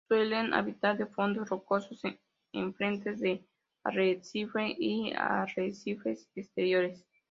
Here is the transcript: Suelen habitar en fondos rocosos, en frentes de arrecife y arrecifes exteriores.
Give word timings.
Suelen 0.07 0.51
habitar 0.55 0.99
en 0.99 1.13
fondos 1.13 1.47
rocosos, 1.49 2.01
en 2.53 2.73
frentes 2.73 3.19
de 3.19 3.45
arrecife 3.83 4.75
y 4.79 5.13
arrecifes 5.15 6.27
exteriores. 6.33 7.05